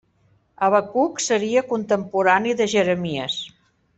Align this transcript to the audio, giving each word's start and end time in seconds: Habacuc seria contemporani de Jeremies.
Habacuc 0.67 1.21
seria 1.25 1.63
contemporani 1.75 2.57
de 2.63 2.69
Jeremies. 2.75 3.39